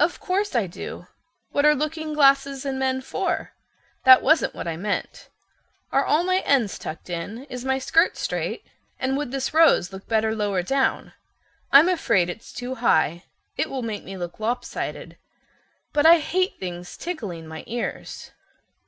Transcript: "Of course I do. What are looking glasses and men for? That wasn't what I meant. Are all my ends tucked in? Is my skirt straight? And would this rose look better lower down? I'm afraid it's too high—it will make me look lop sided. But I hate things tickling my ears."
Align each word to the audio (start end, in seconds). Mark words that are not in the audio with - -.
"Of 0.00 0.18
course 0.18 0.56
I 0.56 0.66
do. 0.66 1.06
What 1.52 1.64
are 1.64 1.76
looking 1.76 2.12
glasses 2.14 2.64
and 2.64 2.76
men 2.76 3.00
for? 3.00 3.52
That 4.02 4.20
wasn't 4.20 4.52
what 4.52 4.66
I 4.66 4.76
meant. 4.76 5.28
Are 5.92 6.04
all 6.04 6.24
my 6.24 6.40
ends 6.40 6.76
tucked 6.76 7.08
in? 7.08 7.44
Is 7.44 7.64
my 7.64 7.78
skirt 7.78 8.16
straight? 8.16 8.64
And 8.98 9.16
would 9.16 9.30
this 9.30 9.54
rose 9.54 9.92
look 9.92 10.08
better 10.08 10.34
lower 10.34 10.64
down? 10.64 11.12
I'm 11.70 11.88
afraid 11.88 12.28
it's 12.28 12.52
too 12.52 12.74
high—it 12.74 13.70
will 13.70 13.82
make 13.82 14.02
me 14.02 14.16
look 14.16 14.38
lop 14.38 14.64
sided. 14.64 15.18
But 15.92 16.04
I 16.04 16.18
hate 16.18 16.58
things 16.58 16.96
tickling 16.96 17.46
my 17.46 17.62
ears." 17.68 18.32